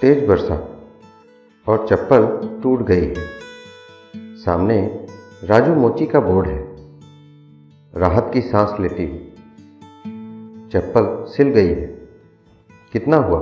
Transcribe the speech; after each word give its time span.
तेज 0.00 0.26
बरसा 0.28 0.78
और 1.68 1.86
चप्पल 1.90 2.48
टूट 2.62 2.82
गई 2.82 3.06
है। 3.06 3.28
सामने 4.36 5.06
राजू 5.44 5.74
मोची 5.74 6.06
का 6.06 6.20
बोर्ड 6.20 6.48
है। 6.48 6.76
राहत 7.96 8.30
की 8.34 8.40
सांस 8.40 8.80
लेती 8.80 9.04
हूँ। 9.04 9.18
चप्पल 10.70 11.32
सिल 11.32 11.48
गई 11.48 11.68
है। 11.68 11.86
कितना 12.92 13.16
हुआ? 13.16 13.38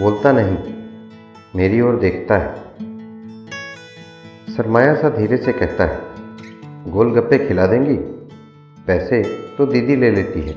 बोलता 0.00 0.32
नहीं। 0.32 0.74
मेरी 1.56 1.80
ओर 1.80 1.96
देखता 1.96 2.38
है। 2.38 2.54
सरमाया 4.56 4.94
सा 4.94 5.10
धीरे 5.10 5.36
से 5.36 5.52
कहता 5.52 5.84
है, 5.84 6.00
गोलगप्पे 6.92 7.48
खिला 7.48 7.66
देंगी? 7.66 7.96
पैसे 8.86 9.22
तो 9.58 9.66
दीदी 9.66 9.96
ले 9.96 10.10
लेती 10.10 10.40
है। 10.40 10.56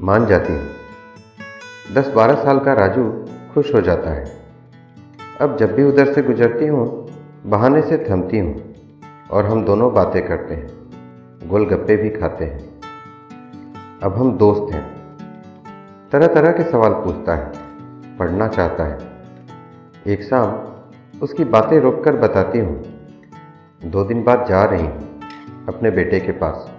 मान 0.00 0.26
जाती 0.26 0.52
हूँ। 0.52 0.68
दस 1.92 2.08
बारह 2.08 2.34
साल 2.34 2.58
का 2.58 2.72
राजू 2.72 3.26
खुश 3.54 3.74
हो 3.74 3.80
जाता 3.80 4.10
है। 4.10 4.24
अब 5.40 5.56
जब 5.56 5.74
भी 5.74 5.84
उधर 5.84 6.12
से 6.12 6.22
गुजरती 6.22 6.66
हूँ, 6.66 6.86
बहाने 7.46 7.82
से 7.82 7.98
थमती 8.10 8.38
हूँ 8.38 8.74
और 9.30 9.46
हम 9.46 9.64
दोनों 9.64 9.92
बातें 9.94 10.28
करते 10.28 10.54
हैं, 10.54 11.48
गोलगप्पे 11.48 11.96
भी 11.96 12.10
खाते 12.10 12.44
हैं। 12.44 12.80
अब 14.02 14.14
हम 14.16 14.32
दोस्त 14.38 14.74
हैं। 14.74 14.84
तरह 16.12 16.26
तरह 16.26 16.52
के 16.52 16.62
सवाल 16.62 16.92
पूछता 16.92 17.34
है, 17.34 17.52
पढ़ना 18.18 18.48
चाहता 18.48 18.84
है। 18.84 18.98
एक 20.06 20.22
शाम 20.22 21.20
उसकी 21.22 21.44
बातें 21.44 21.80
रोककर 21.80 22.16
बताती 22.16 22.58
हूँ। 22.58 22.82
दो 23.84 24.04
दिन 24.04 24.22
बाद 24.22 24.46
जा 24.48 24.64
रही 24.64 24.86
हूँ 24.86 25.20
अपने 25.68 25.90
बेटे 25.90 26.20
के 26.20 26.32
पास। 26.32 26.70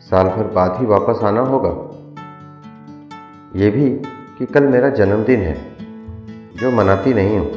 साल 0.00 0.28
भर 0.28 0.46
बाद 0.46 0.76
ही 0.80 0.86
वापस 0.86 1.24
आना 1.24 1.40
होगा। 1.40 1.70
ये 3.56 3.70
भी 3.70 4.02
कि 4.42 4.46
कल 4.46 4.66
मेरा 4.66 4.88
जन्मदिन 4.88 5.40
है, 5.40 5.76
जो 6.56 6.70
मनाती 6.70 7.14
नहीं 7.14 7.38
हूँ। 7.38 7.50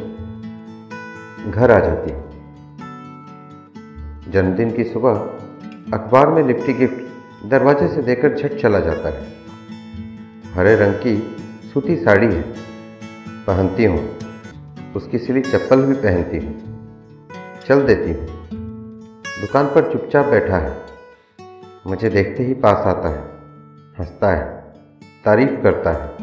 घर 1.52 1.72
आ 1.72 1.80
जाती 1.80 2.12
हूँ। 2.12 2.32
जन्मदिन 4.32 4.72
की 4.72 4.84
सुबह 4.84 5.10
अखबार 5.98 6.28
में 6.28 6.44
लिपटी 6.44 6.74
गिफ्ट 6.74 6.96
दरवाजे 7.46 7.88
से 7.88 8.02
देकर 8.02 8.38
झट 8.38 8.54
चला 8.54 8.80
जाता 8.80 9.10
है। 9.10 9.28
हरे 10.54 10.76
रंग 10.76 10.94
की 10.94 11.38
सूती 11.74 11.96
साड़ी 11.96 12.36
है, 12.36 12.42
पहनती 13.46 13.86
हूँ। 13.86 14.18
उसकी 14.96 15.20
सिली 15.20 15.42
चप्पल 15.42 15.82
भी 15.82 15.94
पहनती 15.94 16.38
हूँ। 16.38 16.58
चल 17.68 17.82
देती 17.82 18.12
हूँ। 18.12 18.28
दुकान 19.42 19.66
पर 19.66 19.92
चुपचाप 19.92 20.26
बैठा 20.26 20.58
है। 20.58 20.78
मुझे 21.88 22.10
देखते 22.10 22.44
ही 22.44 22.54
पास 22.54 22.78
आता 22.78 23.10
है, 23.10 23.22
हंसता 24.00 24.30
है, 24.30 24.74
तारीफ़ 25.26 25.64
करता 25.64 25.92
है। 25.92 26.15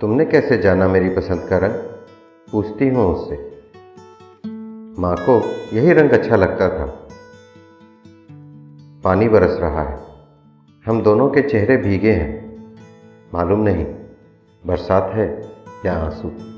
तुमने 0.00 0.24
कैसे 0.24 0.58
जाना 0.58 0.88
मेरी 0.88 1.08
पसंद 1.08 1.48
का 1.48 1.58
रंग? 1.58 1.72
पूछती 2.52 2.88
हूँ 2.88 3.14
उससे। 3.14 3.62
माँ 5.00 5.16
को 5.16 5.42
यही 5.76 5.92
रंग 5.92 6.10
अच्छा 6.10 6.36
लगता 6.36 6.68
था। 6.68 7.08
पानी 9.04 9.28
बरस 9.28 9.58
रहा 9.60 9.82
है। 9.82 10.06
हम 10.86 11.02
दोनों 11.02 11.30
के 11.30 11.42
चेहरे 11.42 11.76
भीगे 11.76 12.12
हैं। 12.12 12.64
मालूम 13.34 13.60
नहीं, 13.60 13.84
बरसात 14.66 15.10
है 15.14 15.52
या 15.86 15.94
आँसू। 15.94 16.55